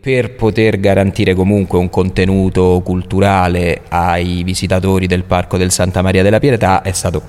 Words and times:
Per 0.00 0.34
poter 0.34 0.80
garantire 0.80 1.34
comunque 1.34 1.78
un 1.78 1.90
contenuto 1.90 2.80
culturale 2.82 3.82
ai 3.88 4.42
visitatori 4.44 5.06
del 5.06 5.24
Parco 5.24 5.58
del 5.58 5.70
Santa 5.70 6.00
Maria 6.00 6.22
della 6.22 6.38
Pietà 6.38 6.80
è 6.80 6.92
stato 6.92 7.22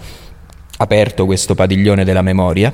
aperto 0.78 1.26
questo 1.26 1.54
padiglione 1.54 2.06
della 2.06 2.22
memoria 2.22 2.74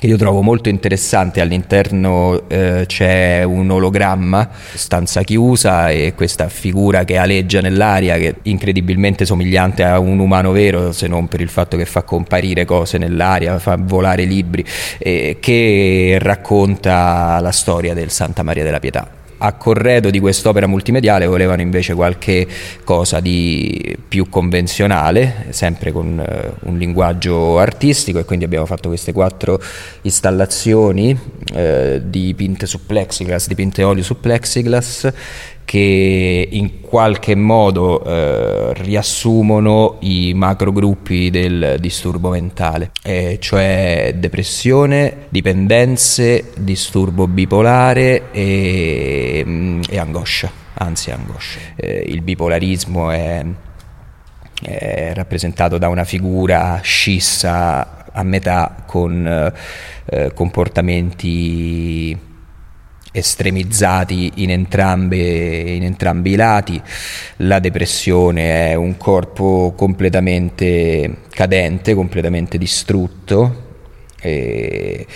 che 0.00 0.06
io 0.06 0.16
trovo 0.16 0.40
molto 0.40 0.70
interessante, 0.70 1.42
all'interno 1.42 2.48
eh, 2.48 2.84
c'è 2.86 3.42
un 3.42 3.70
ologramma, 3.70 4.48
stanza 4.72 5.22
chiusa 5.22 5.90
e 5.90 6.14
questa 6.16 6.48
figura 6.48 7.04
che 7.04 7.18
aleggia 7.18 7.60
nell'aria, 7.60 8.16
che 8.16 8.28
è 8.30 8.34
incredibilmente 8.44 9.26
somigliante 9.26 9.84
a 9.84 9.98
un 9.98 10.18
umano 10.18 10.52
vero, 10.52 10.92
se 10.92 11.06
non 11.06 11.28
per 11.28 11.42
il 11.42 11.50
fatto 11.50 11.76
che 11.76 11.84
fa 11.84 12.02
comparire 12.02 12.64
cose 12.64 12.96
nell'aria, 12.96 13.58
fa 13.58 13.76
volare 13.78 14.24
libri, 14.24 14.64
eh, 14.96 15.36
che 15.38 16.16
racconta 16.18 17.38
la 17.42 17.52
storia 17.52 17.92
del 17.92 18.10
Santa 18.10 18.42
Maria 18.42 18.64
della 18.64 18.80
Pietà 18.80 19.19
a 19.42 19.52
corredo 19.54 20.10
di 20.10 20.20
quest'opera 20.20 20.66
multimediale 20.66 21.26
volevano 21.26 21.62
invece 21.62 21.94
qualche 21.94 22.46
cosa 22.84 23.20
di 23.20 23.96
più 24.06 24.28
convenzionale, 24.28 25.46
sempre 25.50 25.92
con 25.92 26.22
uh, 26.24 26.68
un 26.68 26.76
linguaggio 26.76 27.58
artistico 27.58 28.18
e 28.18 28.24
quindi 28.24 28.44
abbiamo 28.44 28.66
fatto 28.66 28.88
queste 28.88 29.12
quattro 29.12 29.60
installazioni 30.02 31.18
uh, 31.52 32.00
dipinte 32.04 32.66
su 32.66 32.86
plexiglass, 32.86 33.46
dipinte 33.46 33.82
olio 33.82 34.02
su 34.02 34.20
plexiglass 34.20 35.12
che 35.70 36.48
in 36.50 36.80
qualche 36.80 37.36
modo 37.36 38.02
eh, 38.02 38.72
riassumono 38.74 39.98
i 40.00 40.34
macrogruppi 40.34 41.30
del 41.30 41.76
disturbo 41.78 42.30
mentale, 42.30 42.90
eh, 43.04 43.38
cioè 43.40 44.14
depressione, 44.16 45.26
dipendenze, 45.28 46.50
disturbo 46.56 47.28
bipolare 47.28 48.32
e, 48.32 49.44
mm, 49.46 49.82
e 49.88 49.98
angoscia, 50.00 50.50
ansia 50.74 51.14
e 51.14 51.16
angoscia. 51.20 51.58
Eh, 51.76 52.04
il 52.04 52.22
bipolarismo 52.22 53.12
è, 53.12 53.44
è, 54.62 55.12
rappresentato 55.14 55.78
da 55.78 55.86
una 55.86 56.02
figura 56.02 56.80
scissa 56.82 57.99
a 58.12 58.22
metà 58.22 58.84
con 58.86 59.52
eh, 60.06 60.32
comportamenti 60.34 62.28
estremizzati 63.12 64.32
in, 64.36 64.50
entrambe, 64.50 65.16
in 65.16 65.84
entrambi 65.84 66.32
i 66.32 66.36
lati. 66.36 66.80
La 67.38 67.58
depressione 67.58 68.70
è 68.70 68.74
un 68.74 68.96
corpo 68.96 69.72
completamente 69.76 71.22
cadente, 71.30 71.94
completamente 71.94 72.58
distrutto. 72.58 73.68
E 74.20 75.06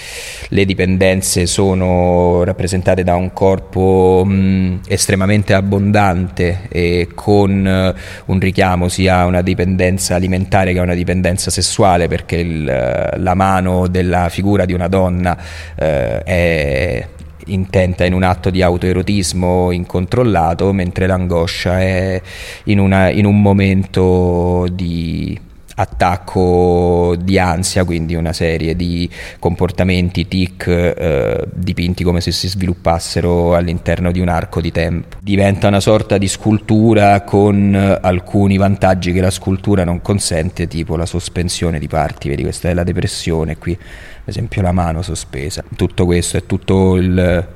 le 0.48 0.64
dipendenze 0.64 1.46
sono 1.46 2.42
rappresentate 2.44 3.04
da 3.04 3.16
un 3.16 3.32
corpo 3.32 4.24
mh, 4.24 4.80
estremamente 4.88 5.52
abbondante 5.52 6.68
e 6.68 7.08
con 7.14 7.94
uh, 7.94 8.32
un 8.32 8.40
richiamo 8.40 8.88
sia 8.88 9.18
a 9.18 9.26
una 9.26 9.42
dipendenza 9.42 10.14
alimentare 10.14 10.72
che 10.72 10.78
a 10.78 10.82
una 10.82 10.94
dipendenza 10.94 11.50
sessuale 11.50 12.08
perché 12.08 12.36
il, 12.36 12.64
la 12.64 13.34
mano 13.34 13.88
della 13.88 14.28
figura 14.28 14.64
di 14.64 14.72
una 14.72 14.88
donna 14.88 15.36
uh, 15.36 15.82
è 15.84 17.06
intenta 17.46 18.04
in 18.04 18.14
un 18.14 18.22
atto 18.22 18.50
di 18.50 18.62
autoerotismo 18.62 19.70
incontrollato, 19.70 20.72
mentre 20.72 21.06
l'angoscia 21.06 21.80
è 21.80 22.20
in, 22.64 22.78
una, 22.78 23.10
in 23.10 23.26
un 23.26 23.40
momento 23.40 24.66
di 24.72 25.38
attacco 25.76 27.16
di 27.20 27.38
ansia, 27.38 27.84
quindi 27.84 28.14
una 28.14 28.32
serie 28.32 28.76
di 28.76 29.08
comportamenti 29.38 30.28
tic 30.28 30.66
eh, 30.66 31.44
dipinti 31.52 32.04
come 32.04 32.20
se 32.20 32.32
si 32.32 32.48
sviluppassero 32.48 33.54
all'interno 33.54 34.12
di 34.12 34.20
un 34.20 34.28
arco 34.28 34.60
di 34.60 34.70
tempo. 34.70 35.16
Diventa 35.20 35.68
una 35.68 35.80
sorta 35.80 36.18
di 36.18 36.28
scultura 36.28 37.22
con 37.22 37.98
alcuni 38.00 38.56
vantaggi 38.56 39.12
che 39.12 39.20
la 39.20 39.30
scultura 39.30 39.84
non 39.84 40.00
consente, 40.00 40.68
tipo 40.68 40.96
la 40.96 41.06
sospensione 41.06 41.78
di 41.78 41.88
parti, 41.88 42.28
vedi 42.28 42.42
questa 42.42 42.68
è 42.68 42.74
la 42.74 42.84
depressione 42.84 43.58
qui 43.58 43.76
ad 44.24 44.30
esempio 44.30 44.62
la 44.62 44.72
mano 44.72 45.02
sospesa. 45.02 45.62
Tutto 45.76 46.06
questo 46.06 46.38
è 46.38 46.46
tutto 46.46 46.96
il, 46.96 47.46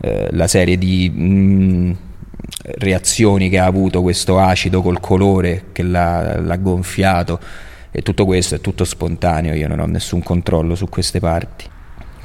eh, 0.00 0.28
la 0.30 0.46
serie 0.46 0.78
di 0.78 1.12
mm, 1.12 1.92
reazioni 2.64 3.48
che 3.48 3.58
ha 3.58 3.66
avuto 3.66 4.00
questo 4.00 4.38
acido 4.38 4.80
col 4.80 5.00
colore 5.00 5.66
che 5.72 5.82
l'ha, 5.82 6.40
l'ha 6.40 6.56
gonfiato 6.56 7.38
e 7.90 8.02
tutto 8.02 8.24
questo 8.24 8.56
è 8.56 8.60
tutto 8.60 8.84
spontaneo, 8.84 9.54
io 9.54 9.68
non 9.68 9.78
ho 9.80 9.86
nessun 9.86 10.22
controllo 10.22 10.74
su 10.74 10.88
queste 10.88 11.20
parti. 11.20 11.70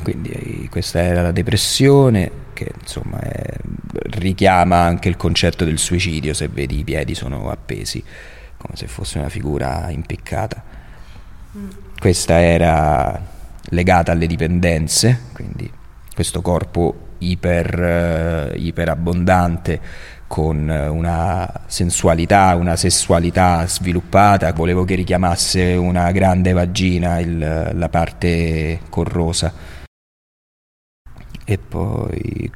Quindi 0.02 0.68
questa 0.72 1.02
era 1.02 1.22
la 1.22 1.32
depressione 1.32 2.32
che 2.54 2.72
insomma 2.80 3.20
è, 3.20 3.54
richiama 4.12 4.78
anche 4.78 5.10
il 5.10 5.18
concetto 5.18 5.66
del 5.66 5.78
suicidio, 5.78 6.34
se 6.34 6.48
vedi 6.48 6.80
i 6.80 6.84
piedi 6.84 7.14
sono 7.14 7.52
appesi 7.52 8.04
come 8.58 8.76
se 8.76 8.88
fosse 8.88 9.20
una 9.20 9.30
figura 9.30 9.90
impiccata. 9.90 10.64
Questa 12.00 12.42
era 12.42 13.22
legata 13.72 14.12
alle 14.12 14.26
dipendenze, 14.26 15.20
quindi 15.34 15.70
questo 16.14 16.42
corpo 16.42 17.08
iper, 17.20 17.84
eh, 17.84 18.58
iperabbondante 18.58 19.82
con 20.30 20.70
una 20.70 21.52
sensualità, 21.66 22.56
una 22.56 22.76
sessualità 22.76 23.66
sviluppata, 23.66 24.54
volevo 24.54 24.84
che 24.86 24.94
richiamasse 24.94 25.74
una 25.74 26.12
grande 26.12 26.54
vagina 26.54 27.20
il, 27.20 27.72
la 27.74 27.90
parte 27.90 28.82
corrosa. 28.90 29.52
E 31.44 31.58
poi 31.58 32.52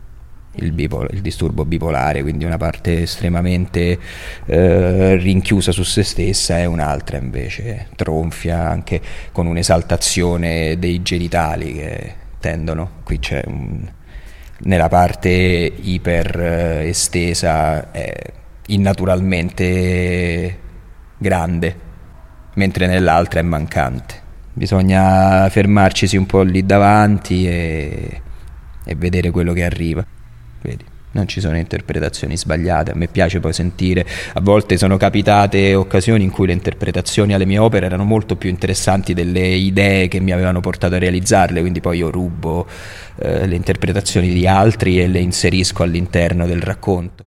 il, 0.57 0.72
bipol- 0.72 1.09
il, 1.13 1.22
disturbo 1.22 1.66
bipolare, 1.66 2.22
quindi 2.22 2.45
una 2.45 2.57
parte 2.57 3.01
estremamente 3.01 3.97
eh, 4.45 5.16
rinchiusa 5.16 5.72
su 5.72 5.81
se 5.81 6.03
stessa 6.03 6.59
e 6.59 6.67
un'altra 6.67 7.17
invece 7.17 7.88
tronfia 7.95 8.69
anche 8.69 9.01
con 9.31 9.47
un'esaltazione 9.47 10.78
dei 10.78 11.01
genitali 11.01 11.73
che 11.73 12.13
tendono, 12.40 12.91
qui 13.03 13.17
c'è 13.17 13.41
un, 13.47 13.90
nella 14.63 14.88
parte 14.90 15.29
iper 15.29 16.40
eh, 16.40 16.88
estesa 16.88 17.91
è 17.91 18.13
innaturalmente 18.68 20.59
grande, 21.18 21.75
mentre 22.56 22.88
nell'altra 22.88 23.40
è 23.40 23.44
mancante. 23.44 24.22
Bisogna 24.53 25.50
fermarcisi 25.50 26.16
un 26.16 26.25
po' 26.25 26.44
lì 26.44 26.66
davanti 26.66 27.47
e, 27.47 28.22
e 28.84 28.96
vedere 28.96 29.31
quello 29.31 29.53
che 29.53 29.63
arriva. 29.63 30.06
Vedi? 30.62 30.85
Non 31.13 31.28
ci 31.28 31.40
sono 31.41 31.57
interpretazioni 31.57 32.35
sbagliate, 32.35 32.91
a 32.91 32.96
me 32.96 33.07
piace 33.07 33.40
poi 33.40 33.53
sentire, 33.53 34.06
a 34.34 34.41
volte 34.41 34.78
sono 34.78 34.97
capitate 34.97 35.75
occasioni 35.75 36.24
in 36.24 36.31
cui 36.31 36.47
le 36.47 36.53
interpretazioni 36.53 37.34
alle 37.34 37.46
mie 37.46 37.59
opere 37.59 37.85
erano 37.85 38.03
molto 38.03 38.35
più 38.35 38.50
interessanti 38.50 39.13
delle 39.13 39.47
idee 39.47 40.07
che 40.07 40.19
mi 40.19 40.31
avevano 40.31 40.59
portato 40.59 40.96
a 40.96 40.97
realizzarle, 40.97 41.62
quindi 41.62 41.81
poi 41.81 42.00
io 42.00 42.09
rubo 42.09 42.68
eh, 43.18 43.46
le 43.46 43.56
interpretazioni 43.56 44.34
di 44.34 44.47
altri 44.47 45.00
e 45.02 45.07
le 45.07 45.19
inserisco 45.19 45.84
all'interno 45.84 46.47
del 46.47 46.62
racconto. 46.62 47.23